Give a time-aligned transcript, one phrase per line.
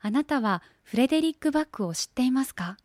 [0.00, 2.76] あなたはフレデリック・バックを知っていますか？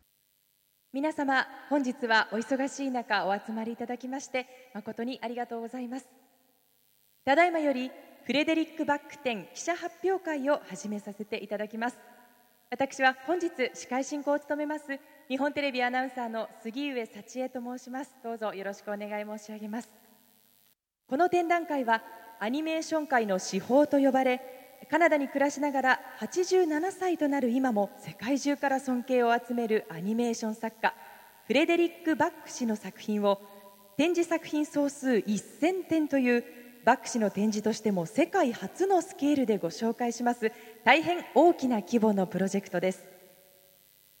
[0.92, 6.06] 皆様本日はお忙しい中お集まりいただきまして誠にありがとうございます。
[7.24, 7.92] ただいまより
[8.24, 11.98] フレデリック・バック展記者発表会を始めさせていただきます。
[12.70, 18.10] 私は本日司会進行を務めます日本テレビアナウンサーの杉上幸恵と申します。
[18.24, 19.88] どうぞよろしくお願い申し上げます。
[21.06, 22.02] この展覧会は
[22.40, 24.40] アニメーション界の至宝と呼ばれ
[24.86, 30.94] カナダに暮らしながら87歳となる今も世界中から尊敬を集めるアニメーション作家
[31.46, 33.40] フレデリック・バック氏の作品を
[33.96, 36.44] 展示作品総数1000点という
[36.84, 40.52] バック氏の展示としても世界初のスケールでご紹介します
[40.84, 43.04] 大変大きな規模のプロジェクトです。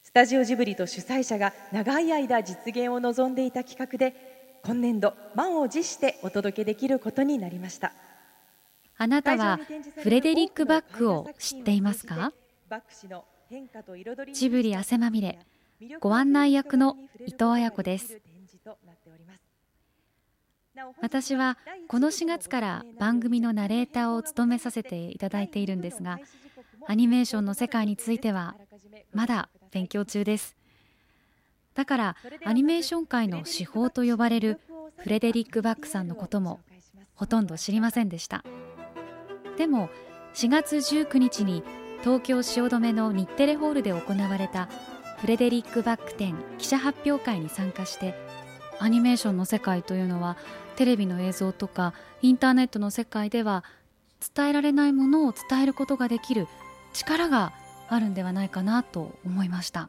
[0.04, 7.92] スタジオジブリと主催者が長い間実現を望んでいた企画で今年度満を持してお届けできることになりました。
[8.96, 9.58] あなたは
[10.02, 12.32] フレデリック・バックを知っていますか？
[14.32, 15.38] ジブリ汗まみれ
[16.00, 18.20] ご案内役の伊藤彩子です。
[21.00, 26.18] 私はこの4月から番組のナレーターを務めさせていただいているんですが
[26.88, 28.56] アニメーションの世界については
[29.12, 30.56] まだ勉強中です。
[31.74, 34.60] だからアニメーション界の至宝と呼ばれる
[34.98, 36.60] フレデリック・バックさんのことも
[37.14, 38.44] ほとんど知りませんでした。
[39.56, 39.88] でも
[40.34, 41.62] 4月19日に
[42.02, 44.68] 東京汐留の日テレホールで行われた
[45.18, 48.14] フレデリック・バック展記者発表会に参加して
[48.78, 50.36] アニメーションの世界というのは
[50.76, 53.64] テレビの映像とかインターネットの世界では
[54.34, 56.48] 伝えられないものを伝えることができる
[56.92, 57.52] 力が
[57.88, 59.88] あるんではないかなと思いました。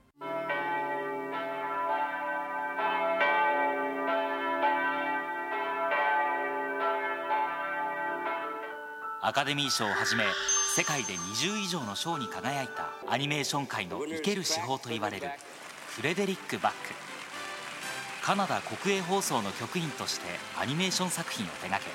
[9.27, 10.23] アカデミー賞をはじめ
[10.75, 15.29] 世界で20以上の賞に輝いたアニメーション界の生ける手法といわれる
[15.87, 16.93] フレデリック・バック。
[18.23, 20.27] カナダ国営放送の局員として
[20.59, 21.89] アニメーション作品を手掛け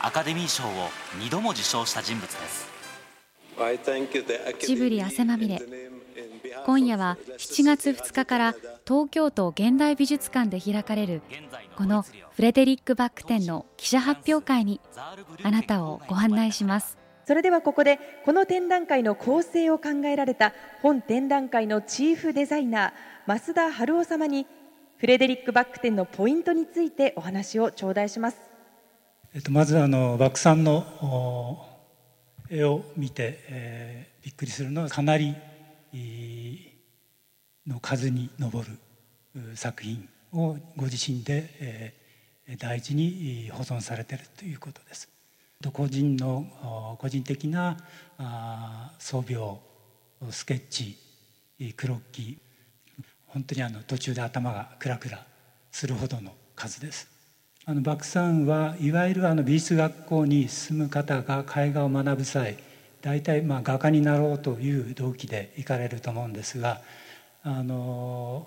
[0.00, 0.88] アカデミー賞を
[1.20, 2.70] 2度も受賞した人物です。
[4.66, 5.60] ジブリ汗まみれ。
[6.64, 8.54] 今夜は7月2日から
[8.86, 11.22] 東京都現代美術館で開かれる
[11.76, 14.78] このフレデリック・バック展の記者発表会に
[15.42, 16.98] あなたをご案内します。
[17.26, 20.52] それではここでこの展覧会の構成を考えられた
[20.82, 24.46] 本展覧会のチーフデザイナー増田春夫様に
[24.98, 28.36] フレデリック・バック展のポイントについてお話を頂戴します、
[29.34, 31.66] えっと、まずあのバックさんの
[32.50, 35.34] 絵を見て、えー、びっくりするのはかなり
[37.66, 41.94] の数に上る作品をご自身で
[42.58, 45.08] 大事に保存されているということです。
[45.72, 47.78] 個人の個人的な
[48.98, 49.56] 装病
[50.30, 50.98] スケッチ
[51.76, 52.36] クロッキー
[53.26, 55.24] 本当にあの途中で頭がクラクラ
[55.72, 57.08] するほどの数です。
[57.66, 62.58] あのバクさんはいわゆるあの美術学校に進む方が絵画を学ぶ際
[63.00, 66.82] 大体まあ画家になろうという動機で行かれると思うんですが
[67.46, 68.46] あの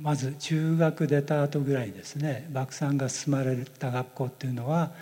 [0.00, 4.92] まず中学出た後ぐらいですね漠さんが進まれた学校っていうのは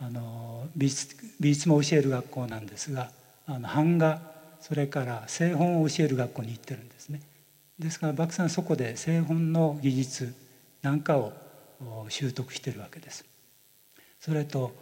[0.00, 3.10] あの美術美術も教える学校なんですが
[3.46, 4.20] あの版画
[4.60, 7.20] それから製本を教える学校に行ってるんですね。
[7.78, 10.34] ですから漠さんそこで製本の技術
[10.82, 11.32] なんかを
[12.08, 13.24] 習得してるわけです。
[14.20, 14.72] それと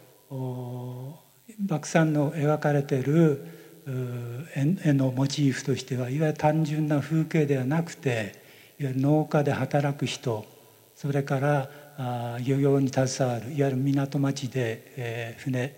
[1.59, 8.35] 漠さんの描かれてる絵のモチーフとしてはいわゆる単純な風景ではなくて
[8.79, 10.45] いわゆる農家で働く人
[10.95, 11.69] それから
[12.43, 15.75] 漁業に携わるいわゆる港町で、えー、船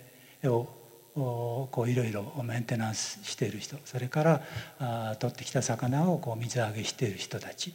[0.50, 0.68] を
[1.16, 4.42] こういろいろメンテナンスしている人それから
[4.80, 7.74] あ取ってきた魚をこう水揚げしている人たち。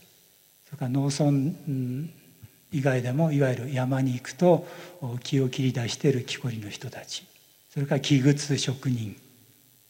[0.66, 1.56] それから農村
[2.70, 4.66] 以外でもいわゆる山に行くと
[5.22, 7.26] 木を切り出している木こりの人たち。
[7.70, 9.16] それから器具職人。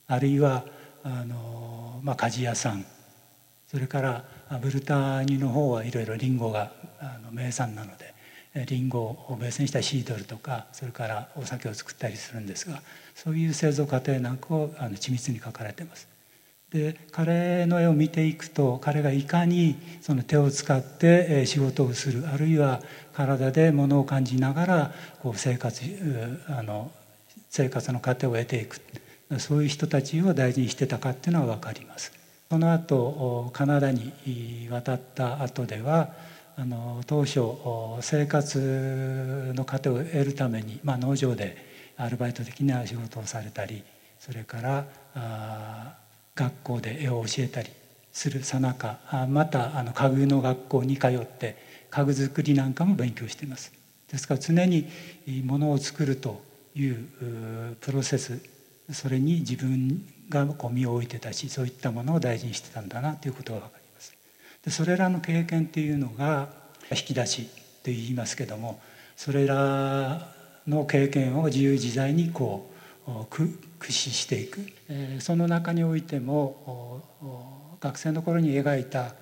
[0.09, 0.65] あるいは
[1.05, 2.85] あの、まあ、鍛冶屋さん
[3.67, 4.25] それから
[4.63, 8.15] ブルターニュの方はいろいろリンゴがあの名産なので
[8.67, 12.81] リンゴをベースにしたシードルとかそれからお酒を作ったりするんですが
[13.15, 16.09] そういう製造過程なんかをあの緻密に書かれてます。
[16.71, 22.83] で彼の絵を見ていくと彼がいかにその手を使って仕事をするあるいは
[23.15, 24.93] 体でものを感じながら
[25.23, 25.83] こう生活
[26.49, 26.91] あの
[27.49, 28.81] 生活の糧を得ていく
[29.39, 32.13] そういう人たちを大事にしてたかっていうのは分かります。
[32.49, 36.15] その後カナダに渡った後では
[36.57, 37.41] あの当初
[38.01, 41.57] 生活の糧を得るために、まあ、農場で
[41.99, 43.85] アルバイト的な仕事をされたり
[44.19, 45.99] それからあ
[46.35, 47.71] 学校で絵を教えたり
[48.13, 48.99] するさなか
[49.29, 51.57] またあの家具の学校に通って
[51.91, 53.73] 家具作りなんかも勉強しています
[54.11, 54.89] ですから常に
[55.45, 56.43] ものを作ると
[56.75, 58.41] いうプロセス
[58.93, 64.15] それに自分がこう身を置いてたしそういったものを大事にしてたんだなということが分かります
[64.65, 66.49] でそれらの経験っていうのが
[66.91, 67.51] 引き出しと
[67.87, 68.81] 言いますけども
[69.17, 70.33] それら
[70.67, 72.71] の経験を自由自在にこ
[73.07, 73.59] う駆
[73.89, 77.03] 使していくえその中においても
[77.81, 79.15] 学生の頃に描いた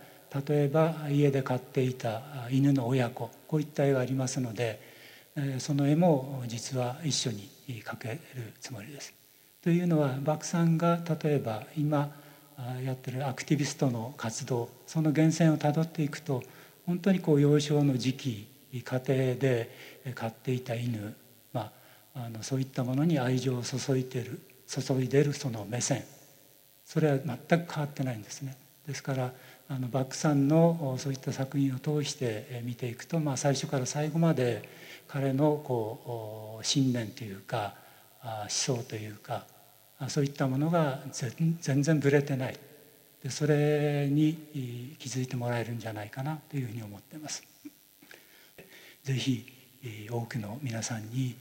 [0.46, 4.80] 例えば家で飼っていた犬の親子こういった絵がありますので
[5.58, 8.18] その絵も実は一緒に描ける
[8.60, 9.25] つもりです。
[9.66, 12.08] というのは漠さんが例えば今
[12.84, 16.44] やってるアクティビストの活動その源泉をたどっていくと
[16.86, 19.00] 本当にこう幼少の時期家庭
[19.34, 19.68] で
[20.14, 21.16] 飼っていた犬、
[21.52, 21.72] ま
[22.14, 26.04] あ、あのそういったものに愛情を注いでる注いでるその目線
[26.84, 27.36] それは全
[27.66, 28.56] く変わってないんですね。
[28.86, 29.32] ですから
[29.68, 34.68] あのバックさんのそういった作品を通して見ていくと、まあ、最初から最後まで
[35.08, 37.74] 彼のこう信念というか
[38.22, 39.55] 思想というか
[40.08, 41.00] そういったものが
[41.60, 42.58] 全然ぶれてない
[43.22, 47.42] でそれに気づいてもらえるんじゃないかなというふうに思ってます。
[49.04, 49.46] ぜひ
[50.10, 51.36] 多くの皆さんに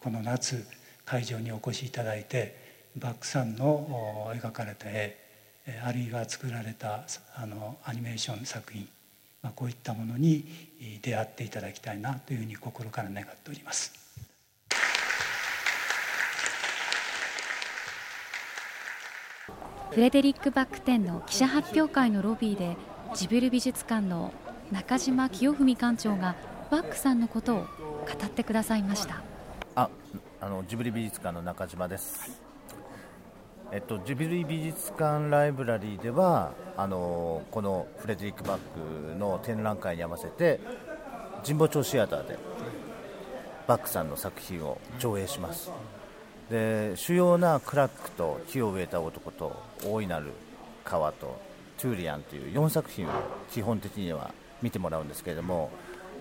[0.00, 0.66] この夏
[1.04, 2.56] 会場にお越しいただいて
[2.96, 5.16] バックさんの描かれた絵
[5.84, 7.04] あるいは作られた
[7.36, 8.86] あのアニメーション作品、
[9.42, 10.44] まあ、こういったものに
[11.00, 14.03] 出会っていただきたいなというふうに心から願っております。
[19.94, 22.76] フレデリック・バック展の記者発表会のロビーで
[23.14, 24.32] ジブリ美術館の
[24.72, 26.34] 中島清文館長が
[26.68, 27.66] バックさんのことを語
[28.26, 29.22] ってくださいました。
[29.76, 29.88] あ
[30.40, 32.42] あのジブリ美術館の中島です。
[33.70, 40.58] えっと、ジブリ美術館ライブラリーではあのこのフレデリック・バックの展覧会に合わせて
[41.46, 42.36] 神保町シアターで
[43.68, 45.70] バックさんの作品を上映します。
[46.50, 50.32] で主要なクラックと木を植えた男と大いなる
[50.84, 51.40] 川と
[51.78, 53.10] トゥーリアンという4作品を
[53.50, 54.32] 基本的には
[54.62, 55.70] 見てもらうんですけれども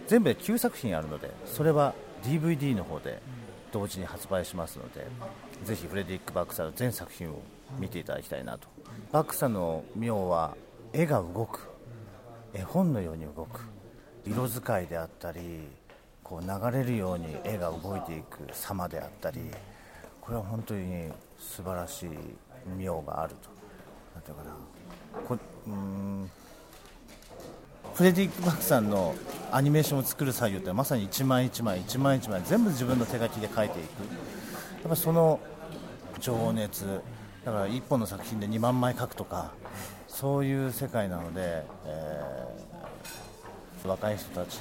[0.08, 1.94] 全部で9作品あるのでそれは
[2.24, 3.22] DVD の方で
[3.72, 5.08] 同時に発売しますので
[5.64, 7.42] ぜひフレデリック・バックさんの全作品を
[7.80, 8.68] 見ていただきたいなと。
[9.12, 10.56] バックさんの妙は
[10.92, 11.70] 絵が動く。
[12.54, 13.62] 絵本のように動く。
[14.26, 15.68] 色使いであったり
[16.24, 19.40] こう流れるように絵が動いていく様であったり
[20.24, 22.10] これは本当に素晴らしい
[22.78, 23.50] 妙があると。
[24.16, 24.56] なんていうかな。
[25.28, 25.38] こ
[25.68, 26.32] うん。
[27.94, 29.14] フレディック・バックさんの
[29.52, 34.00] アニメーションを作る作業ってまさに一枚一枚一枚一枚全部自分の手書きで描いていく。
[34.00, 35.42] やっぱその
[36.20, 37.02] 情熱。
[37.44, 39.52] だから1本の作品で2万枚描くとか。
[40.08, 44.60] そういう世界なので、えー、若い人たち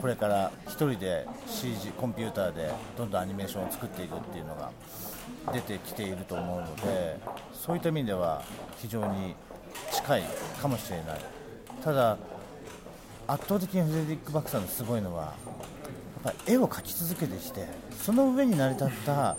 [0.00, 4.70] これから1人で CG コンピューターでどんどんアニメーションを作っていくっていうのが
[5.52, 7.18] 出てきていると思うので
[7.52, 8.42] そういった意味では
[8.76, 9.34] 非常に
[9.92, 10.22] 近い
[10.60, 11.20] かもしれない。
[11.82, 12.16] ただ
[13.28, 15.34] 圧倒的にフレデリック・バックさんのすごいのは
[16.24, 19.36] やっぱ絵を描き続けてきてその上に成り立った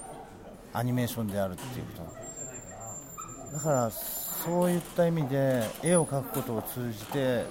[0.73, 2.03] アニメーションであるっていうこ
[3.51, 3.53] と。
[3.53, 7.45] だからそういった意味で絵を描くことを通じて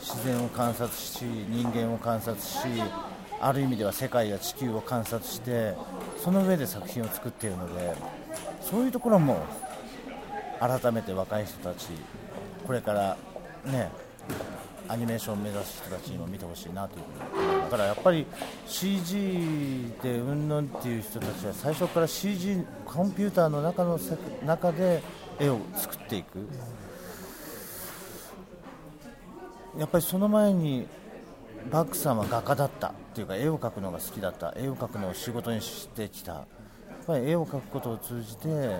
[0.00, 2.58] 自然を観察し人間を観察し
[3.40, 5.74] ある意味では世界や地球を観察して
[6.18, 7.94] その上で作品を作っているので
[8.60, 9.44] そういうところも
[10.60, 11.88] 改めて若い人たち
[12.66, 13.16] これから
[13.64, 13.90] ね
[14.88, 17.60] アニメーションを目指す人たちにも見てほしいなというふうに。
[17.62, 18.26] だからやっぱり
[18.66, 24.00] CG でうんぬんっていう人たちは最初から CG コンピューターの中の
[24.44, 25.00] 中で
[25.38, 26.46] 絵を作っていく。
[29.78, 30.86] やっぱりその前に
[31.70, 34.54] バックさんは画家だったっていうか絵を描くのが好きだった。
[34.56, 36.32] 絵を描くのを仕事にしてきた。
[36.32, 38.76] やっぱり絵を描くことを通じて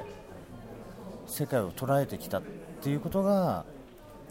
[1.27, 2.43] 世界を捉えてきたっ
[2.83, 3.65] ていうことが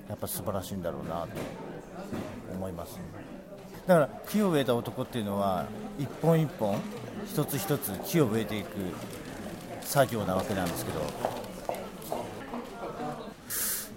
[0.07, 1.69] やっぱ素晴らしいんだろうなと。
[2.53, 2.99] 思います
[3.87, 5.65] だから木を植えた男っていうのは
[5.97, 6.79] 一本一本
[7.25, 8.67] 一つ一つ木を植えていく
[9.81, 11.01] 作業なわけなんですけど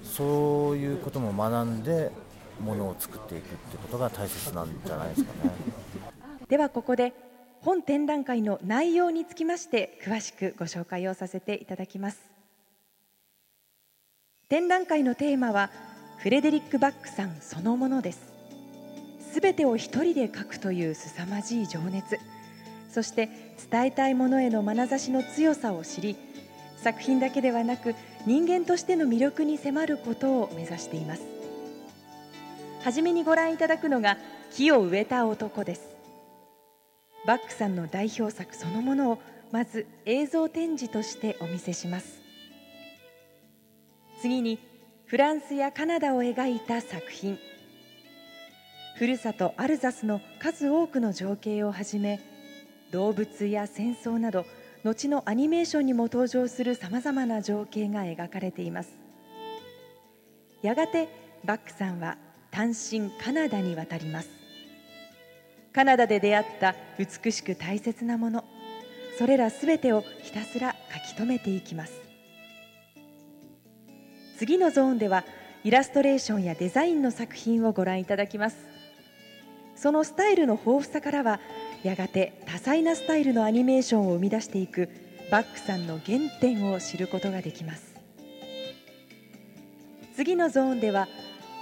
[0.03, 2.11] そういうことも学んで
[2.63, 5.51] ものを作っていくってことが大切なんじゃないですかね。
[6.49, 7.13] ではここで
[7.61, 12.21] 本展覧会の内容につきまして詳しくご紹介をさせていただきます。
[14.49, 15.71] 展覧会のテーマは
[16.19, 18.21] フレデリック・バックさんそのものです。
[19.33, 22.19] すべてを一人で書くという凄まじい情熱。
[22.91, 23.31] そして
[23.71, 26.17] 伝えたいものへの眼差しの強さを知り
[26.77, 27.95] 作品だけではなく
[28.27, 31.42] 人間としての魅力に迫ることを目指しています。
[32.83, 34.19] はじめにご覧いただくのが
[34.51, 35.89] 木を植えた男です。
[37.25, 39.19] バックさんの代表作そのものを
[39.53, 42.21] まず映像展示としてお見せします。
[44.21, 44.59] 次に
[45.07, 47.39] フランスやカナダを描いた作品。
[48.97, 52.21] ふるさとアルザスの数多くの情景をはじめ
[52.91, 54.45] 動物や戦争など
[54.83, 58.91] 後のアニメーションにも登場するさまざまな情景が描かれています。
[60.63, 61.09] やがて
[61.45, 62.19] バックさんは
[62.53, 64.29] 単身カナダに渡ります。
[65.73, 68.45] カナダで出会った美しく大切なもの。
[69.19, 71.95] それらすべてをひたすら書き留めていきます。
[74.37, 75.25] 次のゾーンでは
[75.65, 78.57] イラストレーションやデザインの作品をご覧いただきます。
[79.75, 81.41] そのスタイルの豊富さからは
[81.83, 84.91] やがて多彩なスタイルのアニメーションを生み出していく
[85.31, 87.95] バックさんの原点を知ることができます。
[90.15, 91.09] 次のゾーンでは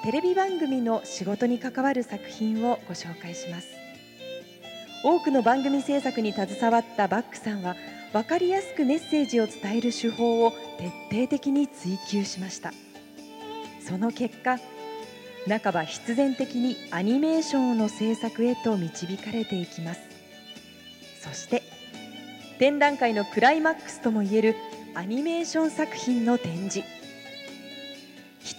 [0.02, 3.68] テレビ番組の仕事に関わる作品をご紹介します。
[5.04, 7.76] 多くの番組制作に携わったバックさんは
[8.14, 12.72] 分かりやすくメッセージを伝える手法を徹底的に追求しました。
[13.86, 14.58] その結果
[15.46, 20.00] 半ば必然的にアニメーションの制作へと導かれていきます。
[21.20, 21.62] そして
[22.58, 24.56] 展覧会のクライマックスともいえる
[24.94, 26.99] アニメーション作品の展示。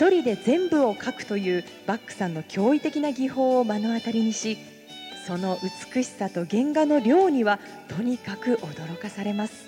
[0.01, 4.57] 一人で全部を描くというバックさんの驚異的な技法を目の当たりにし
[5.27, 5.59] その
[5.93, 9.67] 美しさと原画の量にはとにかく驚かされます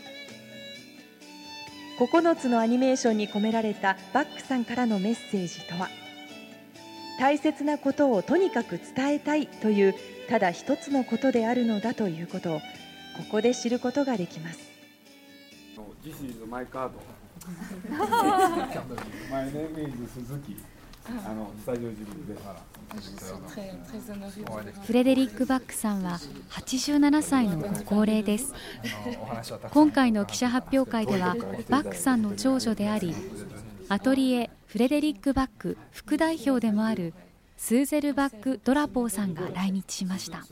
[1.99, 5.87] 9つのアニメーションに込められたバックさんからのメッセージとは
[7.19, 9.93] 大切なことをとにかく伝えたいという
[10.29, 12.63] ただ一つのことであるのだということをこ
[13.29, 14.59] こで知ることができます。
[19.29, 20.57] My name is Suzuki.
[24.85, 26.17] フレデリック・バックさんは
[26.51, 28.53] 87歳のご高齢です
[29.71, 31.35] 今回の記者発表会では
[31.67, 33.13] バックさんの長女であり
[33.89, 37.13] アトリエフレデリック・バック副代表でもある
[37.57, 40.45] スーゼルバック・ドラポーさんが来日しました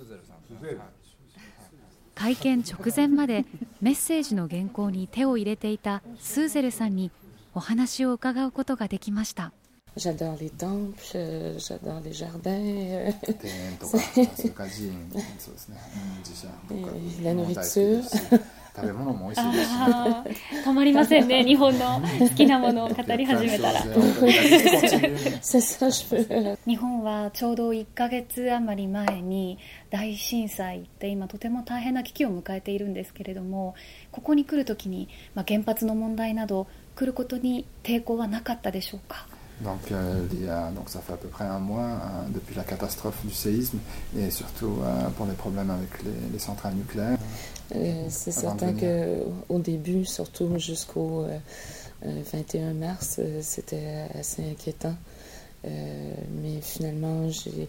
[2.21, 3.45] 会見直前まで
[3.81, 7.09] メッセージの原稿に手を入れていたスーゼルさんに
[7.55, 9.51] お話を伺うことができました
[9.97, 13.11] J'adore les temples, j'adore les jardins.
[17.23, 18.01] la nourriture.
[18.75, 23.81] 食べ物も美味しいですし、ね、止まりませんね日本の好きなものを語り始めたら
[26.65, 29.57] 日本はちょうど1か月余り前に
[29.89, 33.75] 大震災で今とても大変な危機を迎えているんですけれども
[34.11, 39.27] ここに来るときに、まあ、原発の問題など来ることに抵抗はなかったでしょうか
[39.63, 42.55] Donc, euh, il y a, donc ça fait à peu près un mois euh, depuis
[42.55, 43.77] la catastrophe du séisme
[44.17, 47.19] et surtout euh, pour les problèmes avec les, les centrales nucléaires.
[47.75, 51.25] Euh, c'est certain qu'au début, surtout jusqu'au
[52.03, 54.95] 21 euh, mars, c'était assez inquiétant.
[55.63, 57.67] mais finalement, j'ai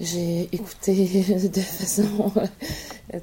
[0.00, 0.94] j'ai écouté
[1.52, 2.32] de façon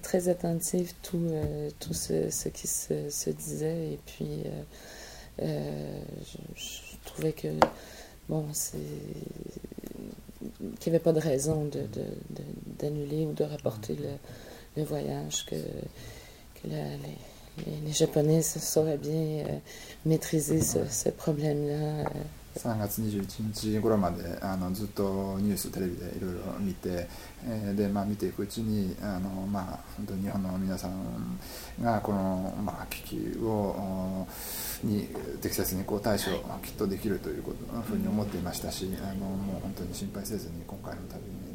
[0.03, 1.31] très attentive tout,
[1.79, 4.43] tout ce, ce, qui se, se, disait et puis
[5.39, 6.37] je,
[7.05, 7.47] trouvais que,
[8.29, 8.77] bon, c'est
[10.79, 11.67] qu'il n'y avait pas de raison
[12.77, 14.09] d'annuler de, de, ou de rapporter le,
[14.77, 19.59] le voyage, que, que la, les, les, Japonais sauraient bien euh,
[20.05, 22.01] maîtriser ce, ce problème-là.
[22.01, 22.03] Euh,
[22.57, 27.07] 3月21日頃まであのずっとニューステレビでいろいろ見て、
[27.45, 31.37] えー、で、まあ、見ていくうちにあの、まあ、本当に日本の皆さん
[31.81, 34.25] がこの、まあ、危機を
[34.83, 35.09] に
[35.41, 36.31] 適切にこう対処
[36.63, 41.54] きっとできるということふうに思っていましたしあのもう本当に心配せずに今回の旅に臨みまし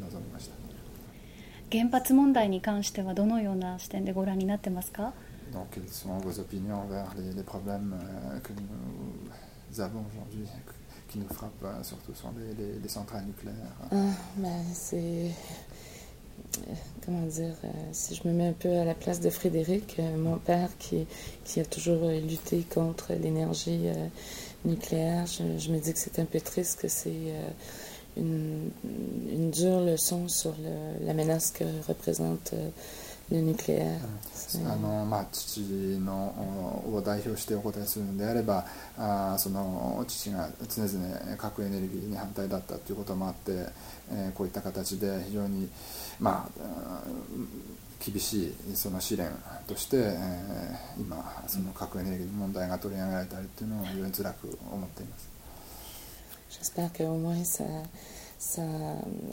[1.70, 5.12] 原発問題に関してはどのような視点でご覧になってますか
[5.52, 7.94] Donc, quelles sont vos opinions vers les, les problèmes
[8.42, 10.44] que nous avons aujourd'hui
[11.08, 13.54] qui nous frappent surtout sont les, les, les centrales nucléaires
[13.92, 15.30] ah, ben C'est
[17.04, 20.16] comment dire, euh, si je me mets un peu à la place de Frédéric, euh,
[20.16, 21.06] mon père qui,
[21.44, 23.86] qui a toujours euh, lutté contre l'énergie
[24.64, 27.34] nucléaire, je, me dis que c'est un peu triste, que c'est
[28.17, 32.53] une, une, dure leçon sur le, la menace que représente
[33.31, 33.99] le nucléaire.
[34.65, 35.61] あのまあ、父
[35.99, 36.11] の
[36.93, 38.65] を代表してお答えするのであれば
[38.97, 43.67] あその父が常々核エネルギーに反対だったということもあって、
[44.11, 45.69] えー、こういった形で非常に、
[46.19, 47.03] まあ、
[48.05, 49.31] 厳しいその試練
[49.67, 55.30] として、えー、今その核エネルギーの問題が取り上げられたりっていうのを非常に辛く思っています。
[56.51, 57.63] J'espère qu'au moins ça,
[58.37, 58.61] ça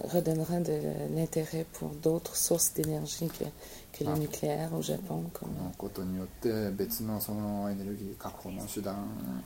[0.04, 0.80] redonnera de
[1.14, 3.44] l'intérêt pour d'autres sources d'énergie que,
[3.92, 5.28] que le nucléaire au Japon.
[5.32, 9.42] このことによって別のそのエネルギー確保の手段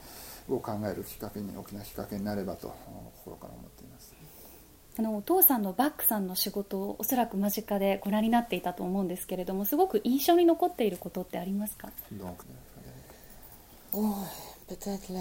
[0.48, 2.74] を考えるきっかけに大きなきっかけになればと
[3.24, 4.14] 心から思っています。
[4.98, 11.88] あのお父さんのバックさんの仕事をおそらく間近でご覧になっていたと思うんですけれどもすごく印象に残っていることってありますか
[13.94, 14.14] ？Oh,
[14.68, 15.20] Peut-être la,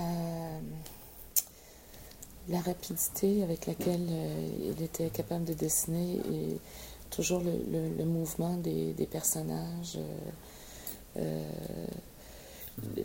[2.49, 6.57] la rapidité avec laquelle euh, il était capable de dessiner et
[7.09, 9.97] toujours le, le, le mouvement des, des personnages.
[9.97, 10.31] Euh,
[11.17, 11.87] euh,
[12.95, 13.03] le,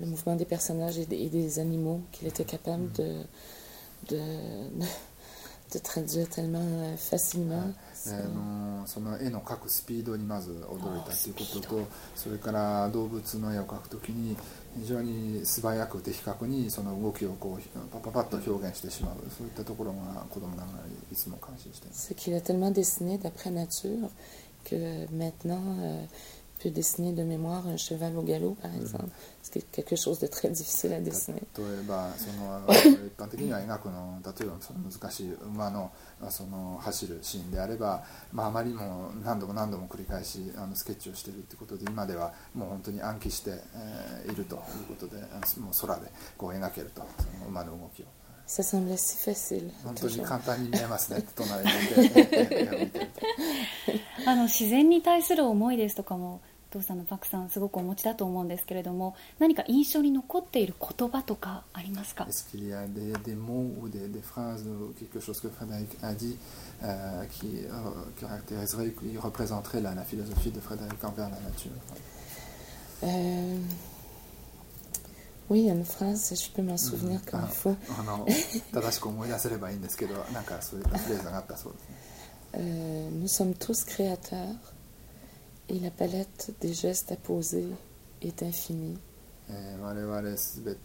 [0.00, 3.22] le, mouvement des personnages et des, et des animaux qu'il était capable de,
[4.10, 4.84] de, de
[8.86, 14.36] その絵の描くスピードにまず驚いたということとそれから動物の絵を描くときに
[14.78, 19.16] 非常に素早く的確にその動きをこうパパパッと表現してしまう。
[19.30, 22.08] そういったところが子供ながらにいつも感心しています。
[26.58, 29.06] Peut dessiner de mémoire un cheval au galop, par exemple.
[29.42, 31.42] C'est quelque chose de très difficile à dessiner.
[31.56, 35.92] 例えばその一般的には描くの例えばその難しい馬の
[36.30, 45.16] その走るシーンであれば、まあ、あまりも何度も何度も繰り返しあのスケッチをしているということで今ではもう本当に暗記して、えー、いるということで
[45.60, 48.06] もう空でこう描けるとその馬の動きを。
[48.46, 49.70] Ça semble si facile.
[49.84, 51.24] 本当に簡単に見えますね。
[51.34, 53.10] 隣にいて
[54.26, 65.48] あの自然に対する思いですとかもお父さんのバクさんすごくお持ちだと思うんですけれども何か印象に残っている言葉とかありますか Est-ce qu'il y a des, des mots ou des, des phrases ou quelque chose que
[65.48, 66.36] Frédéric a dit
[66.82, 67.70] euh, qui euh,
[68.20, 71.70] caractériserait, qui représenterait la, la philosophie de Frédéric envers la nature
[73.04, 73.58] euh...
[75.49, 77.75] Oui, il y a une phrase, je peux m'en souvenir comme il faut.
[78.71, 81.95] 正しく思い出せればいいんですけど、なんかそういったフレーズがあったそうですね。
[82.53, 84.55] Euh, nous sommes tous créateurs
[85.69, 87.65] et la palette des gestes à poser
[88.21, 88.97] est infinie.
[89.81, 90.79] 我々すべて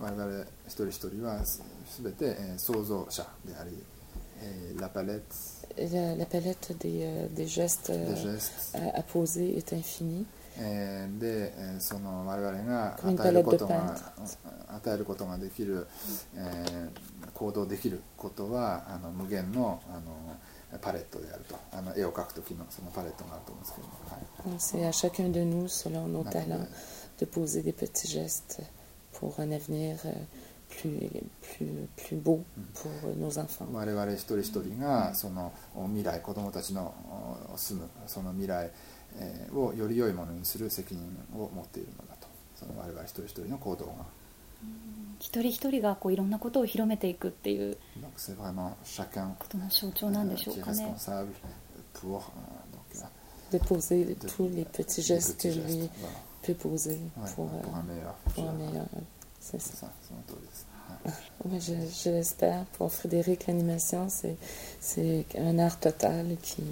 [0.00, 1.62] 我々一人一人はす
[2.02, 3.76] べて創造者であり、
[4.78, 5.22] la palette
[5.76, 8.74] la, la palette des, des gestes, des gestes.
[8.74, 10.24] À, à poser est infinie.
[10.55, 13.95] でその我々が与えることが
[14.69, 15.87] 与えることができる
[17.33, 20.37] 行動できることはあの無限のあの
[20.81, 23.87] パレットであるとあの絵を描くときのそのパレットがあると思うんですけど。
[24.09, 24.87] はい。
[24.87, 26.67] あ、chacun de nous selon nos talents
[27.19, 28.61] de poser des petits gestes
[29.13, 29.97] pour un avenir
[30.69, 31.09] plus
[31.41, 33.67] plus plus beau pour nos enfants。
[33.71, 35.53] 我々一人一人がその
[35.87, 36.93] 未来子供たちの
[37.55, 38.71] 住むその未来。
[39.53, 41.03] をより良いものにする責任
[41.35, 43.93] を持っているのだとその我々一人一人の行動が。
[45.19, 50.95] 一人一人がこういろんなことを広めていくっていうことの象徴なんでしょうかね。
[53.53, 55.89] de poser tous les petits gestes que lui
[56.41, 56.99] peut poser
[57.35, 58.85] pour, pour un meilleur.
[59.39, 59.91] C'est ça.
[61.45, 62.65] Oui, je, je l'espère.
[62.77, 66.63] Pour Frédéric, l'animation, c'est un art total qui,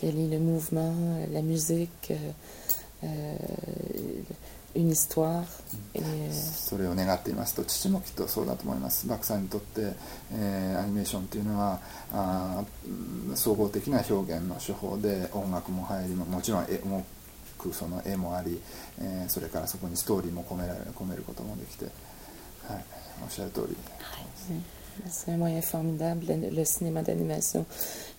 [0.00, 0.94] qui allie le mouvement,
[1.30, 2.12] la musique,
[3.04, 3.06] euh,
[4.74, 5.44] une histoire.
[6.42, 9.92] それを願っていますと父もきっとそうだと思いますバクさんにとって、
[10.32, 11.80] えー、アニメーションというのは
[12.12, 12.64] あ
[13.34, 17.04] 総合的な表現の手法で音楽も入りもちろん絵も
[17.72, 18.60] その絵もあり、
[19.00, 22.84] えー、それからそこにストーリーも込められ込めることもできて、はい、
[23.24, 27.65] おっしゃる通り、はい C'est un moyen formidable, le, le cinéma d'animation,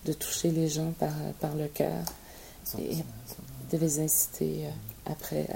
[0.05, 2.03] de toucher les gens par, par le cœur
[2.77, 2.97] et
[3.71, 4.67] de les inciter
[5.05, 5.47] après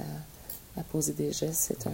[0.75, 1.73] à, à poser des gestes.
[1.77, 1.91] C'est un,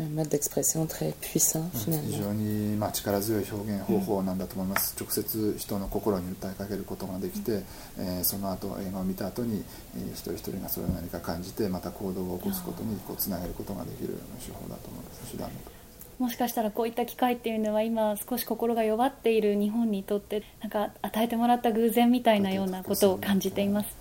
[0.00, 2.10] un mode d'expression très puissant finalement.
[2.10, 4.94] 非常にまあ力強い表現方法なんだと思います。
[5.00, 7.62] 直接人の心に訴えかけることができて、
[7.98, 9.64] えー、その後映画を見た後に、
[9.96, 15.32] えー、一人一人がそれを何か感じてまた行動を起こすことにこうつなげることができる手法だと思います。
[15.32, 15.81] 手段だと。
[16.19, 23.95] もしかしたらこういった機会っていうのは今少し心が弱っている日本にとってなんか与えてもらった偶然みたいなようなことを感じています。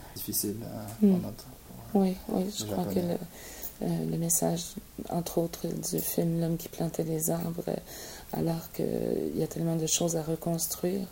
[1.02, 1.22] うん、
[1.94, 3.18] oui, oui, je crois que le,
[3.82, 4.74] euh, le message,
[5.10, 7.64] entre autres, du film L'homme qui plantait les arbres,
[8.32, 11.06] alors qu'il y a tellement de choses à reconstruire,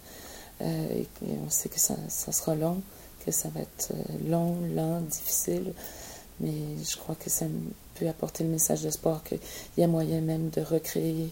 [0.61, 2.83] euh, et, et on sait que ça, ça, sera long,
[3.25, 3.93] que ça va être
[4.29, 5.73] long, lent, difficile,
[6.41, 7.47] mais je crois que ça
[7.95, 9.39] peut apporter le message d'espoir qu'il
[9.79, 11.31] y a moyen même de recréer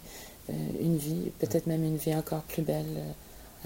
[0.51, 2.87] euh, une vie, peut-être même une vie encore plus belle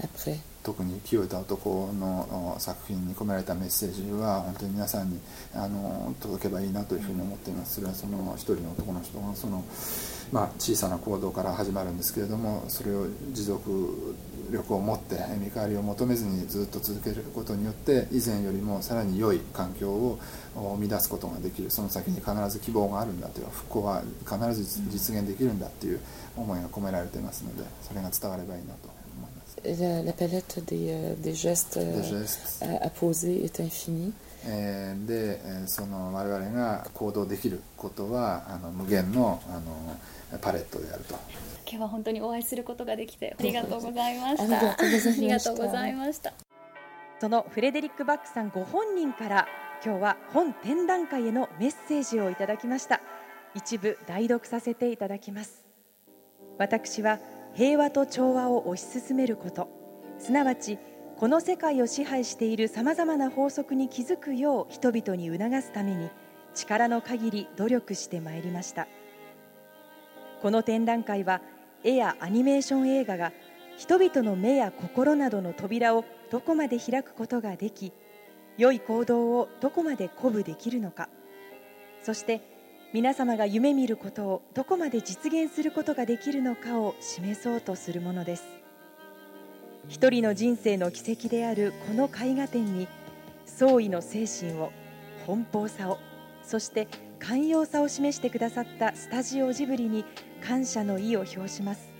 [0.01, 0.39] après.
[0.63, 5.19] 特に清田男の作品に込められたメッセージは本当に皆さんに
[5.53, 7.75] あの届けばいいなというふうに思っています。
[7.75, 9.63] それはその一人の男の人がその、
[10.31, 14.15] まあ、小さな行動から始まるんですけれどもそれを持続
[14.51, 20.19] 力を持って見返りを求めずにずっと続けることによって以前よりもさらに良い環境を
[20.55, 21.71] 生み出すことができる。
[21.71, 25.99] その先に必ず希望があるんだという復興は必ず実現できるんだという
[26.37, 29.02] 思いが込められていますのでそれが伝わればいいなと。
[29.65, 32.61] La, la palette des, euh, des gestes, euh, des gestes.
[32.63, 34.13] À, à poser est infinie.
[34.45, 39.53] えーでえーその我々が行動できることはあの無限のあ
[40.33, 41.15] のパレットであると
[41.65, 44.43] 今日は本当にお会いすることができてありがとうございました。
[44.43, 45.09] ありがとうございました。
[45.11, 46.33] ありがとうございました。
[47.21, 49.47] そのフレデリック・バックさんご本人から
[49.85, 52.99] 今日は本展覧会へのメッセージをいただきました。
[53.55, 55.63] 一部代読させていただきます。
[56.57, 57.19] 私は
[57.55, 59.69] 平和と調和を推し進めること。
[60.17, 60.79] すなわち
[61.17, 66.09] この世界を支配しているさまざまな法則に気づくよう人々に促すために
[66.55, 68.87] 力の限り努力してまいりました。
[70.41, 71.41] この展覧会は
[71.83, 73.31] 絵やアニメーション映画が
[73.77, 77.91] 人々の目や心などの扉をどこまで開くことができ
[78.57, 81.09] 良い行動をどこまで鼓舞できるのか。
[82.01, 82.41] そして
[82.93, 88.45] 皆様が夢見ることをどこまで実現することができるのかを示そうとするものです。
[89.89, 92.87] 一人の人生の奇跡であるこの絵画展に
[93.47, 94.71] 創意の精神を
[95.25, 95.97] 奔放さを
[96.43, 100.05] そして寛容さを示してくださったスタジオジブリに
[100.45, 101.91] 感謝の意を表します。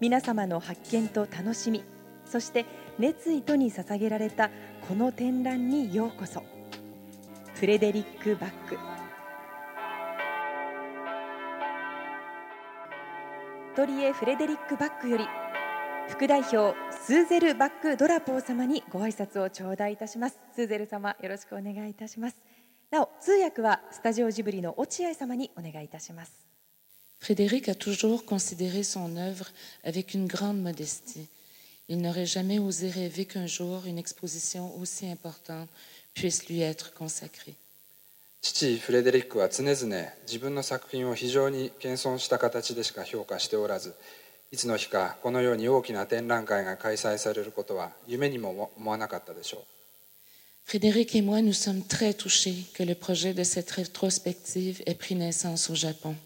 [0.00, 1.84] 皆様の発見と楽しみ
[2.24, 2.64] そして
[2.98, 4.50] 熱意とに捧げられた
[4.88, 6.42] この展覧にようこそ。
[7.54, 8.95] フレデリック・バック。
[13.76, 15.24] トリエ・フレデリック・バックより
[16.08, 22.36] 副代表スーゼル・バック・ドラポー様にご挨拶を頂戴いたしますスーゼル様よろしくお願いいたします
[22.90, 26.32] なお通訳はスタジオジブリの落合様にお願いいたします
[27.20, 29.44] Frédéric a toujours considéré son œuvre
[29.84, 31.28] avec une grande modestie.
[31.88, 35.68] Il n'aurait jamais osé rêver qu'un jour une exposition aussi importante
[36.14, 37.54] puisse lui être consacrée.
[38.42, 39.76] 父フレデリックは常々
[40.26, 43.94] 自分の作品を非常に謙遜した形でしか評価しておらず
[44.52, 49.60] いつの日かこのように大きな展覧会が開催されることは夢にも思わなかったでしょう
[50.68, 55.14] Frédéric et moi, nous sommes très touchés que le projet de cette rétrospective ait pris
[55.14, 56.16] naissance au Japon,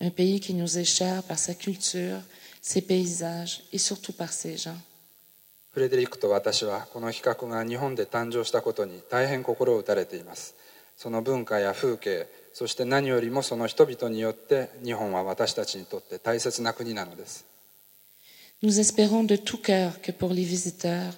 [0.00, 2.18] un pays qui nous est cher par sa culture,
[2.62, 4.76] ses paysages et surtout par ses gens.
[5.72, 10.54] フレデリックと私はこの企画が日本で誕生したことに大変心を打たれています
[10.97, 17.45] その文化や風景そして何よりもその人々によって日本は私たちにとって大切な国なのです
[18.61, 21.13] Nous espérons de tout cœur que pour les visiteurs,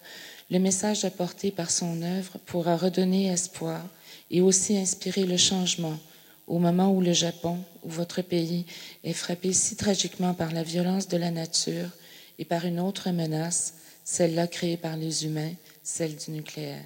[0.52, 3.82] le message apporté par son œuvre pourra redonner espoir
[4.30, 5.98] et aussi inspirer le changement
[6.46, 8.66] au moment où le Japon, ou votre pays,
[9.04, 11.90] est frappé si tragiquement par la violence de la nature
[12.38, 16.84] et par une autre menace, celle-là créée par les humains, celle du nucléaire.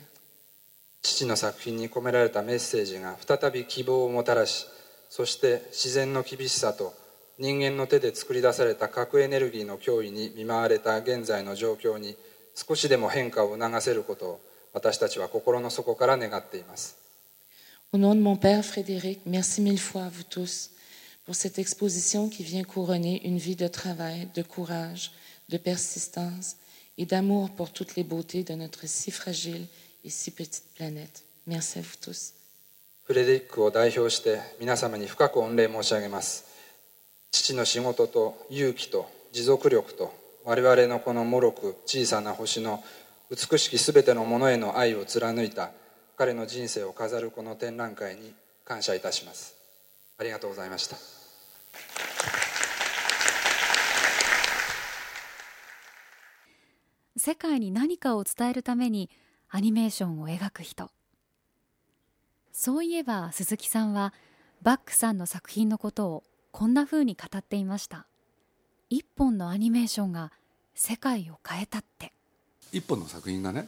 [1.03, 4.67] 父の作品に込められたメッセージが再び希望をもたらし
[5.09, 6.95] そして自然の厳しさと
[7.39, 12.17] 人間の手で作り出された核エネルギーの脅威に見舞われた現在の状況に
[12.55, 14.41] 少しでも変化を促せることを
[14.73, 16.97] 私たちは心の底から願っています
[17.93, 20.71] Au nom de mon père Frédéric, merci mille fois à vous tous
[21.25, 25.11] pour cette exposition qui vient couronner une vie de travail, de courage,
[25.49, 26.57] de persistance
[26.99, 29.67] et d'amour pour toutes les beautés de notre si fragile
[30.05, 31.25] et si petite planète.
[31.47, 32.35] Merci à vous tous.
[33.05, 36.45] フレデリックを代表して皆様に深く御礼申し上げます
[37.33, 42.85] 父の仕事と勇気と持続力と我々のこの脆く小さな星の
[43.29, 45.73] 美しき全てのものへの愛を貫いた
[46.17, 48.33] 彼の人生を飾るこの展覧会に
[48.65, 49.57] 感謝いたします
[50.17, 50.97] ありがとうございました
[57.17, 59.11] 世界に何かを伝えるために
[59.51, 60.91] アニメーションを描く人。
[62.53, 64.15] そういえば鈴木さんは
[64.63, 68.07] バックさんの作品のことをこんな風に語っていました。
[68.91, 70.33] 一本のアニメーションが
[70.75, 72.13] 世界を変えたって。
[72.73, 73.67] 一本の作品がね、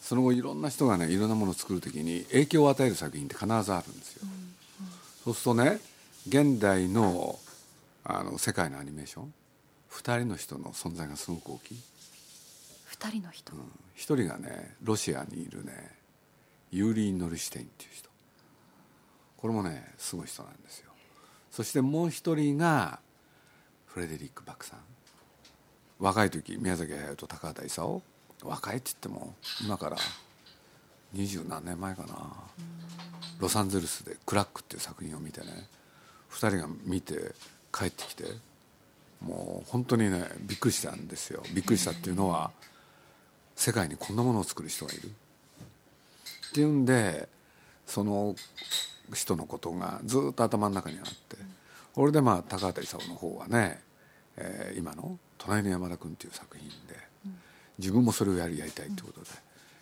[0.00, 4.28] その後いろんな人がねいろんなものを作る時に影響を与える作品って必ずあるんですよ、
[5.24, 5.80] そうするとね
[6.28, 7.38] 現代の
[8.04, 9.32] あの世界のアニメーション
[9.90, 11.78] 2人の人の存在がすごく大きい。
[12.94, 13.52] 2人の人、
[13.94, 15.90] 一人がねロシアにいるね
[16.70, 18.08] ユーリー・ノルシテインっていう人。
[19.36, 20.90] これもねすごい人なんですよ。
[21.50, 23.00] そしてもう一人が
[23.86, 24.78] フレデリック・バックさん。
[25.98, 28.00] 若い時宮崎駿と高畑勲。
[28.42, 29.96] 若いって言っても今から
[31.12, 32.14] 二十何年前かな。
[33.40, 35.68] ロサンゼルスで「クラック」っていう作品を見てね
[36.30, 37.34] 2人が見て
[37.72, 38.24] 帰ってきて
[39.20, 41.42] もう本当にねびっくりしたんですよ。
[41.52, 42.52] びっくりしたっていうのは
[43.56, 45.10] 世界にこんなものを作る人がいる。
[45.10, 47.28] っていうんで
[47.86, 48.34] その
[49.12, 51.36] 人のことがずっと頭の中にあって。
[51.94, 53.80] これでまあ高畑勲の方はね、
[54.36, 56.96] えー、今の「隣の山田君」っていう作品で
[57.78, 59.26] 自分もそれをやりやりたいってことで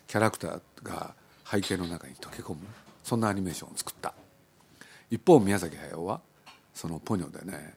[0.07, 1.15] キャラクターが
[1.49, 2.59] 背景の中に溶け込む
[3.03, 4.13] そんなアニメーションを作った。
[5.09, 6.21] 一方宮崎駿は
[6.73, 7.73] そのポニョでね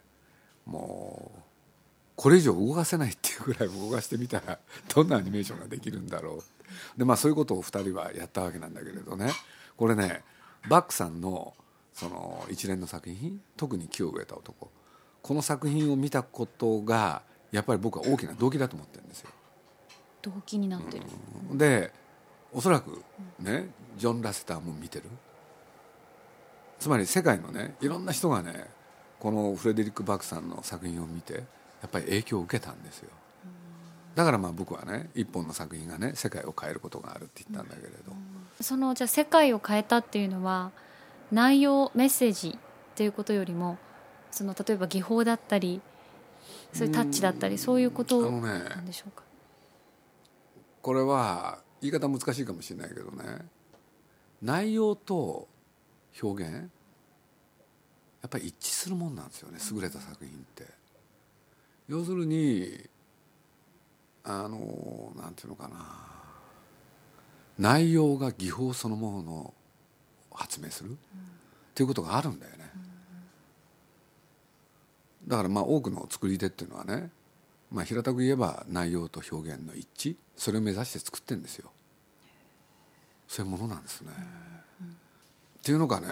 [0.66, 1.40] もう
[2.16, 4.59] これ以上動かせないっていうぐらい動かしてみたら
[4.94, 6.42] どんなアニメーションができるんだろ
[6.96, 6.98] う。
[6.98, 9.31] でまあそういうことを2人はやったわけなんだけれどね。
[9.76, 10.22] これね
[10.68, 11.55] バックさんの
[11.92, 14.70] その一連の作品特に「木を植えた男」
[15.22, 19.31] この作品を見たことがやっぱり僕は大きな動機だと思ってるんですよ。
[20.22, 21.05] 動機になってる、
[21.50, 21.92] うん、で
[22.52, 23.02] おそらく
[23.38, 25.05] ねジョン・ラセターも見てる。
[26.79, 28.66] つまり世界のねいろんな人がね
[29.18, 31.44] このフレデリック・バックさんの作品を見て
[31.82, 33.10] やっぱり影響を受けたんですよ。
[34.14, 38.12] だからまあ僕はね一本の作品がね世界を変えることがあるって言ったんだけれど、
[38.62, 40.72] そのじゃあ世界を変えたっていうのは
[41.30, 42.58] 内容メッセージっ
[42.94, 43.76] ていうことよりも
[44.30, 45.82] その例えば技法だったり
[46.72, 49.26] そういうタッチだったりそういうことなんでしょうか、ね、
[50.80, 53.46] これは言い方難しいかもしれないけどね。
[54.40, 55.48] 内容と
[56.22, 56.58] 表現や
[58.26, 60.75] っぱり一致するもんなんですよね優れた作品って。
[61.88, 62.88] 要するに
[64.25, 65.77] あのなんていうのかな
[67.59, 69.55] 内容が技法そのものを
[70.33, 70.94] 発明する、っ
[71.75, 72.70] ていうことがあるんだよね。
[72.90, 72.96] うん
[75.27, 77.11] だからまあ多くの作り手っていうのはね、
[77.70, 81.70] まあ、平たく言えば内容と表現の一致それを目指して作ってるんですよ。
[83.27, 84.12] そういうものなんですね。
[84.12, 86.07] っていうのがね、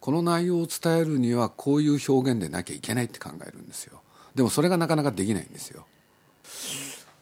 [0.00, 4.00] この内容を伝えるにはこういう表現でなきゃいけないって考えるんですよ。
[4.34, 5.86] でもそれがなかなかできないんですよ。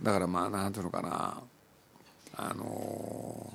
[0.02, 1.42] だからまあなんていうのかな。
[2.40, 3.52] あの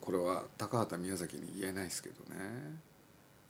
[0.00, 2.76] これは高畑宮崎に言えないですけどね。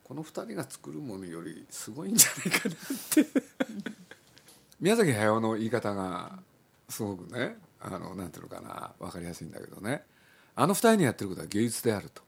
[0.04, 2.78] この2人が作るものよりすごいんじゃないかなっ
[3.10, 3.26] て。
[4.78, 6.38] 宮崎駿の言い方が
[6.88, 7.56] すごくね。
[7.80, 8.92] あのなんていうのかな。
[9.00, 10.04] 分かりやすいんだけどね。
[10.54, 12.22] あの2人にやってることは芸術であると。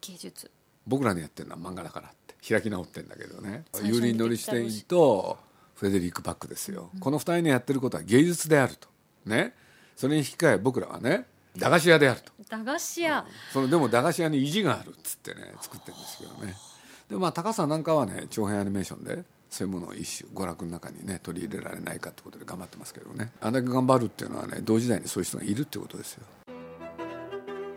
[0.00, 0.50] 芸術。
[0.86, 2.34] 僕らにやってるのは漫画だからって。
[2.48, 3.64] 開き直ってんだけどね。
[3.84, 5.38] ユーリン・ノリシュテインと
[5.80, 8.86] フレデリック・バックですよ、うん、この2人のやってることは芸術であると。
[9.24, 9.54] ね。
[9.96, 11.24] それに引き換え僕らはね
[11.56, 12.32] 駄菓子屋であると。
[12.50, 16.54] 駄菓子屋、うん、そのでも駄菓子屋に意地があるっつってね作ってるんですけどね。
[17.08, 23.32] でまあ高さなんかはね長編アニメーションでそういうものを一種娯楽の中にね取り入れられないかってことで頑張ってますけどね。
[23.40, 26.24] あんだけ頑張るっていうのはね同時代にそういう人がいるってことですよ。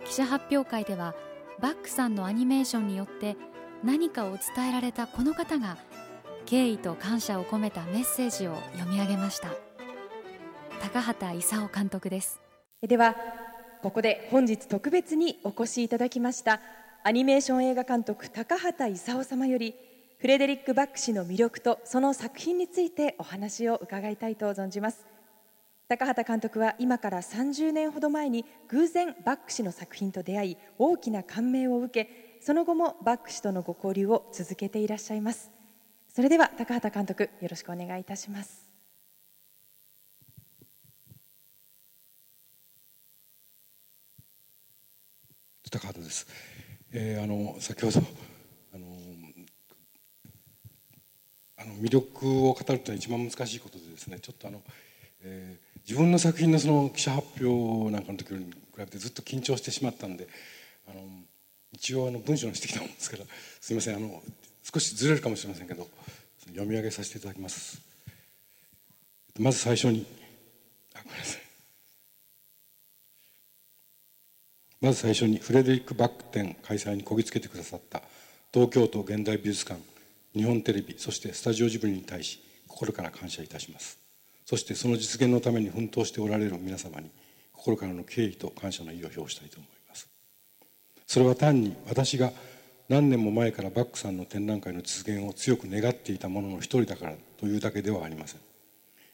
[0.04, 1.16] 記者発表会では
[1.62, 3.38] バックさんのアニメーションによって
[3.86, 5.78] 何かを伝えられたこの方が
[6.46, 9.50] 敬意と感謝を込めたメッセージを読み上げました。
[10.82, 12.42] 高畑勲監督です。
[12.82, 13.16] では
[13.82, 16.62] ここで本日特別にお越しいただきました
[17.04, 19.76] アニメーション映画監督高畑勲様より
[20.20, 25.06] フレデリック・バック氏の魅力とその作品についてお話を伺いたいと存じます。
[25.90, 35.53] 高畑監督は今から30年ほど前に偶然バック氏の作品と出会い大きな感銘を受けその後もバック氏とのご交流を続けていらっしゃいます。
[36.16, 38.70] それでは高畑監督よろしくお願いいたします。
[45.72, 46.28] 高畑です。
[46.92, 48.00] えー、あの先ほど
[48.76, 48.86] あの
[51.58, 54.62] あの魅力を語るというのは一番難しいことでですねちょっとあの、
[55.24, 60.28] えー、自分の作品のその記者発表なんかの時に比べてずっと緊張してしまったんで
[60.88, 61.02] あの
[61.72, 63.24] 一応あの文章にしてきたもんですから
[63.60, 64.22] すみませんあの
[64.64, 65.88] 少しずれるかもしれませんけど
[66.48, 67.82] 読み上げさせていただきます。
[69.40, 70.06] まず最初に
[70.94, 71.42] あごめんなさい。
[74.82, 78.02] まず最初にフレデリック・バック展開催にこぎつけてくださった
[78.54, 79.82] 東京都現代美術館
[80.36, 83.98] 日本テレビそしてスタジオジブリに対し心から感謝いたします。
[84.46, 87.10] そしてその実現のために奮闘しておられる皆様に
[87.54, 90.10] 心からの敬意と感謝の意を表したいと思います。
[91.08, 92.34] それは単に私が
[92.90, 98.42] 何年も前からバックさんの展覧会の実現を強く願っていたものの一人だからというだけではありません。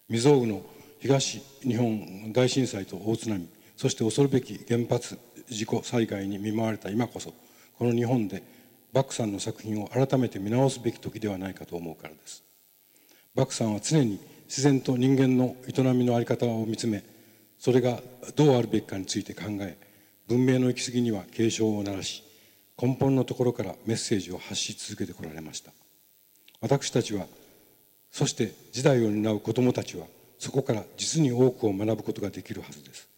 [0.08, 0.62] 未曾有の
[1.00, 7.34] 東日本大震災と大津波そして恐るべき原発事故災害に見舞われた今こそ
[7.78, 8.44] この日本で
[8.92, 12.44] バックさんの作品を改めて見直すべき時ではないかと思うからです。
[13.36, 17.04] バックさんは常に自然と人間の営みの在り方を見つめ
[17.60, 18.00] それが
[18.36, 19.78] どうあるべきかについて考え
[20.28, 22.24] 文明の行き過ぎには警鐘を鳴らし
[22.82, 25.72] 根本のところからメッセージを発し続けてこられました。
[26.62, 27.26] 私たちは
[28.10, 30.06] そして時代を担う子どもたちは
[30.38, 33.10] そこから実に多くを学ぶことができるはずです。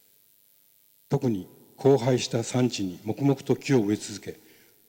[1.08, 1.46] 特に
[1.78, 4.36] 荒廃した産地に黙々と木を植え続け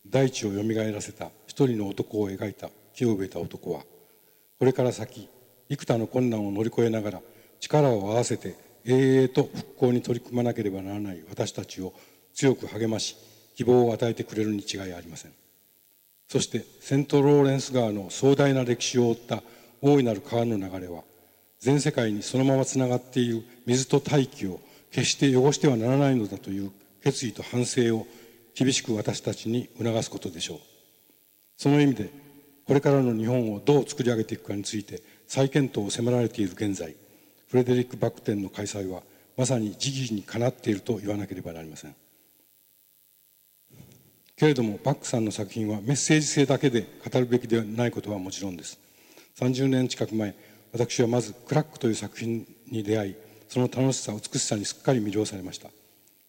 [0.07, 3.81] 大地をよみがえらせた一人の男を描いた木を植えた男は
[4.59, 5.29] これから先
[5.69, 7.21] 幾多の困難を乗り越えながら
[7.59, 8.55] 力を合わせて
[8.85, 11.93] 永遠と復興に取り組まなければならない私たちを
[12.33, 13.15] 強く励まし
[13.55, 15.31] 希望を与えてくれるに違いありません。
[16.27, 19.43] そしてセントローレンス川の壮大な歴史を追った
[19.81, 21.03] 大いなる川の流れは
[21.59, 24.59] 全世界にそのままつながっている水と大気を
[24.91, 26.71] 決して汚してはならないのだという
[27.03, 28.07] 決意と反省を
[28.55, 30.59] 厳しく私たちに促すことでしょう。
[31.57, 32.09] その意味で
[32.65, 36.95] これからの日本をどう作り上げていくかについて再検討を迫られている現在
[37.47, 39.01] フレデリック・バック展の開催は
[39.37, 41.95] まさに時期にかなっていると言わなければなりません。
[44.35, 48.79] けれどもバックさんの作品はメッセージ性だけで語るべきではないことはもちろんです。
[49.39, 50.35] 30年近く前
[50.71, 53.15] 私はまず「クラック」という作品に出会い
[53.47, 55.69] その楽しさ美しさにすっかり魅了されました。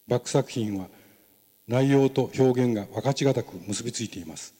[0.06, 0.88] バック作品は
[1.66, 4.54] 内容と表現が分かちがたく結びついています。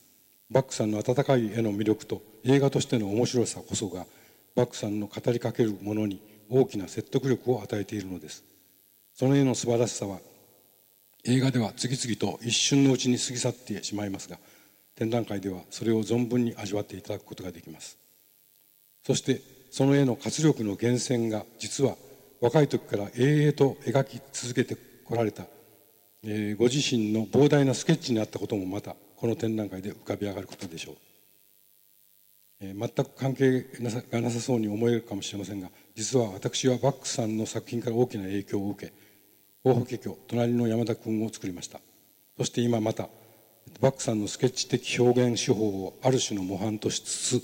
[0.51, 4.07] バックさんの温かい絵の魅力と映画としての面白さこそが
[4.55, 8.45] バックさんの語りかけるものに大きな説得力を与えているのです。
[9.15, 10.21] その絵の素晴らしさは
[11.27, 14.39] 映画では次々と一瞬のうちに過ぎ去ってしまいますが
[14.95, 17.99] 展覧会ではそれを存分に味わっていただくことができます。
[19.05, 21.97] そしてその絵の活力の源泉が実は
[22.41, 25.45] 若い時から永遠と描き続けてこられた、
[26.23, 30.95] えー、ご自身の膨大なスケッチにあったこともまたこの展覧会で浮かび上がることでしょう、
[32.61, 33.63] えー、全く関係
[34.13, 38.93] がなさそうに思えるかもしれませんが実は私はバックさんの作品から大きな影響を受け
[39.67, 41.81] 大法華経隣の山田君を作りました。
[42.37, 43.09] そして今また
[43.81, 47.43] バックさんのスケッチ的表現手法をある種の模範としつつ、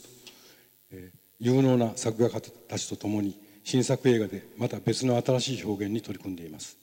[0.93, 6.77] えー、有能な作画家たちと共に新作映画でまた別の新しい表現に取り組んでいます。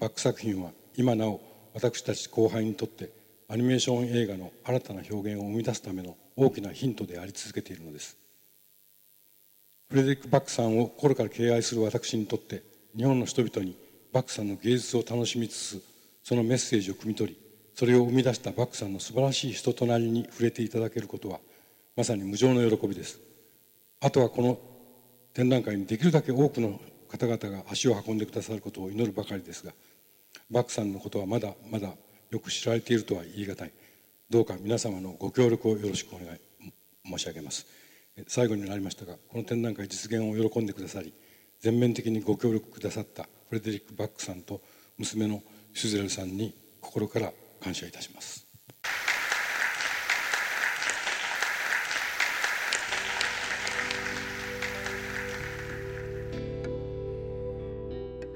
[0.00, 1.40] バック作品は今なお
[1.72, 3.10] 私たち後輩にとって
[3.48, 8.16] アニメーション映画の新たな表現を生み出すための大きなヒントであり続けているのです。
[9.90, 12.64] フレデリック・バックさんを心から敬愛する私にとって
[12.96, 13.83] 日本の人々に
[14.14, 15.82] バックさんの芸術を楽しみつつ
[16.22, 17.38] そのメッセージを汲み取り
[17.74, 21.40] それを生み出したバックさんの素晴らしい人となりに触れていただけることは
[21.96, 23.20] まさに無上の喜びです。
[24.00, 24.58] あとはこの
[25.32, 29.72] 展覧会にできるだけ多くの方々が足を運んでくださることを祈るばかりですが
[30.48, 31.94] バックさんのことはまだまだ
[32.30, 33.72] よく知られているとは言い難い。
[34.30, 36.40] どうか皆様のご協力をよろしくお願い
[37.04, 37.66] 申し上げます。
[38.28, 41.12] 最後になりましたがこの展覧会実現を喜んでくださり
[41.58, 44.60] 全面的にご協力くださったフレデリック・バックさんと
[44.98, 45.40] 娘の
[45.74, 48.48] シュゼルさんに心から感謝いたします。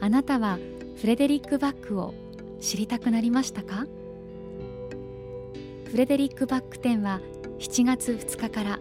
[0.00, 0.60] あなたは
[1.00, 2.14] フレデリック・バックを
[2.60, 3.86] 知りたくなりましたか？
[5.90, 7.20] フレデリック・バック展は
[7.58, 8.78] 7月2日から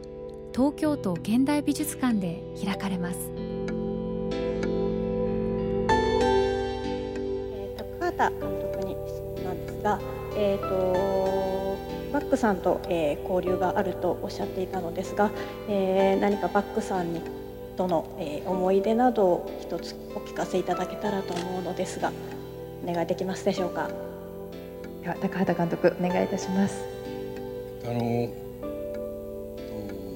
[0.54, 3.37] 東京都現代美術館で開かれます。
[8.18, 10.00] 高畑監督に質問なんですが、
[10.36, 10.66] えーと、
[12.12, 15.30] バックさんと、えー、交流があるとおっしゃっていたのですが、
[15.70, 17.22] えー、何かバックさんに
[17.78, 22.12] との、えー、思い出などを一つお聞かせいただけたらと思うのですが
[22.84, 23.88] お願いできますでしょうか？
[25.04, 26.84] では高畑監督お願いいたします。
[27.86, 28.06] あのそ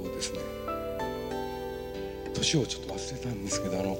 [0.09, 0.39] うですね。
[2.33, 3.93] 年をちょっと忘れたんですけどあのあ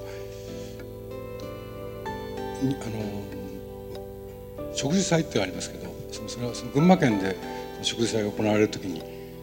[2.64, 2.70] の
[4.74, 7.36] 食事祭ってありますけどそのそれはその群馬県で
[7.82, 9.02] 食事祭が行われる時に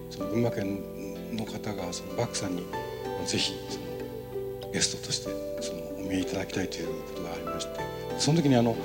[0.10, 0.82] その群馬県
[1.36, 2.64] の方がそのバックさんに
[3.26, 3.80] ぜひそ
[4.68, 5.30] のゲストとして
[5.62, 7.80] そのお見えいただきたいということがありまして
[8.18, 8.76] その時にあの、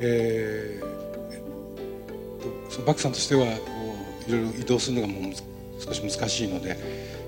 [0.00, 5.32] えー、そのバックさんとしてはこういろいろ移動するのがもう
[5.78, 6.76] 少し難しいので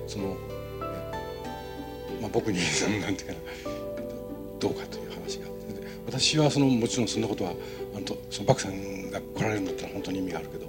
[0.07, 0.37] その、
[2.21, 2.59] まあ、僕に
[3.01, 3.39] なんていうかな
[4.59, 5.47] どうかという話が
[6.05, 7.53] 私はそのもちろんそんなことは
[8.05, 10.67] あのそのバックさんが来られるんだったら本当に意味があるけど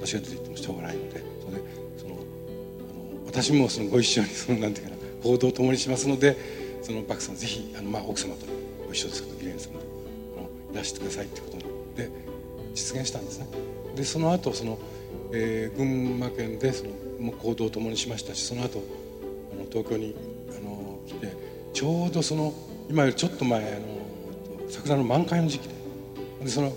[0.00, 1.62] 私が出て行ってもしょうがないのでそで
[1.98, 6.36] そのあの私もそのご一緒にそのなんていうかな行動を共にしますので
[6.82, 8.46] そのバックさんぜひあの、まあ、奥様と
[8.86, 9.86] ご一緒ですけどギレン様と
[10.72, 11.58] いらしてくださいってこと
[11.96, 12.10] で
[12.74, 13.46] 実現したんですね。
[13.94, 14.78] でその後その、
[15.32, 18.82] えー、群馬県でそのもう行動を共にしましたしその後
[19.52, 20.16] あの東京に
[20.50, 21.32] あの来て
[21.72, 22.52] ちょうどその
[22.90, 24.04] 今よりちょっと前あの
[24.68, 25.73] 桜の満開の時期で
[26.44, 26.72] でその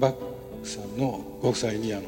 [0.00, 0.14] バッ
[0.62, 2.02] クさんのご夫妻にあの、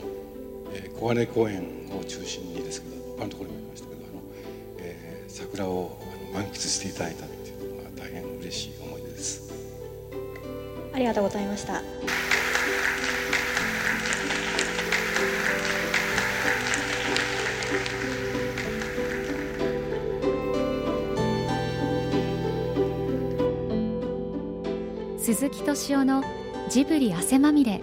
[0.72, 1.62] えー、小金公園
[1.96, 4.22] を中心にですけど他のところにもいましたけどあの、
[4.78, 9.54] えー、桜をあの満喫していただいたっていうのは大変嬉しい思い出です。
[10.92, 11.82] ありがとうございました。
[25.18, 26.43] 鈴木敏夫の
[26.74, 27.80] ジブリ汗まみれ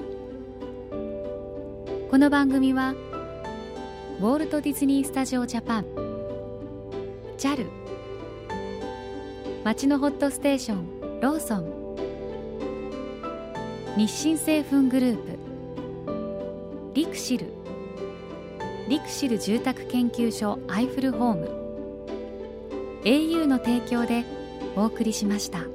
[2.10, 2.94] この番組は
[4.20, 5.86] ウォールト・ディズニー・スタジオ・ジャパン
[7.38, 7.68] JAL
[9.64, 11.96] 町のホットステーションローソン
[13.96, 15.40] 日清製粉グループ
[16.94, 17.46] リクシル
[18.90, 21.50] リクシル住宅研究所アイフルホーム
[23.06, 24.26] au の提供で
[24.76, 25.71] お送りしました。